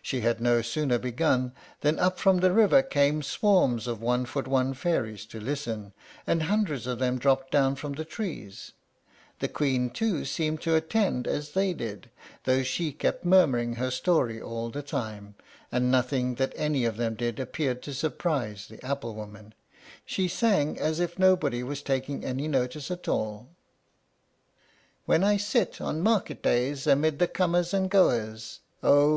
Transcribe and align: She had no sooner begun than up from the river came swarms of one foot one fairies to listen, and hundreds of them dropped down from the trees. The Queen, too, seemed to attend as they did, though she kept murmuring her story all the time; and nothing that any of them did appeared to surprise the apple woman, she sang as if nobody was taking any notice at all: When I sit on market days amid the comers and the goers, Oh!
She 0.00 0.20
had 0.20 0.40
no 0.40 0.62
sooner 0.62 0.96
begun 0.96 1.52
than 1.80 1.98
up 1.98 2.20
from 2.20 2.38
the 2.38 2.52
river 2.52 2.84
came 2.84 3.20
swarms 3.20 3.88
of 3.88 4.00
one 4.00 4.24
foot 4.24 4.46
one 4.46 4.74
fairies 4.74 5.26
to 5.26 5.40
listen, 5.40 5.92
and 6.24 6.44
hundreds 6.44 6.86
of 6.86 7.00
them 7.00 7.18
dropped 7.18 7.50
down 7.50 7.74
from 7.74 7.94
the 7.94 8.04
trees. 8.04 8.74
The 9.40 9.48
Queen, 9.48 9.90
too, 9.90 10.24
seemed 10.24 10.60
to 10.60 10.76
attend 10.76 11.26
as 11.26 11.50
they 11.50 11.72
did, 11.72 12.10
though 12.44 12.62
she 12.62 12.92
kept 12.92 13.24
murmuring 13.24 13.74
her 13.74 13.90
story 13.90 14.40
all 14.40 14.70
the 14.70 14.82
time; 14.84 15.34
and 15.72 15.90
nothing 15.90 16.36
that 16.36 16.52
any 16.54 16.84
of 16.84 16.96
them 16.96 17.16
did 17.16 17.40
appeared 17.40 17.82
to 17.82 17.92
surprise 17.92 18.68
the 18.68 18.80
apple 18.86 19.16
woman, 19.16 19.52
she 20.04 20.28
sang 20.28 20.78
as 20.78 21.00
if 21.00 21.18
nobody 21.18 21.64
was 21.64 21.82
taking 21.82 22.24
any 22.24 22.46
notice 22.46 22.88
at 22.88 23.08
all: 23.08 23.48
When 25.06 25.24
I 25.24 25.36
sit 25.38 25.80
on 25.80 26.02
market 26.02 26.40
days 26.40 26.86
amid 26.86 27.18
the 27.18 27.26
comers 27.26 27.74
and 27.74 27.86
the 27.86 27.88
goers, 27.88 28.60
Oh! 28.84 29.14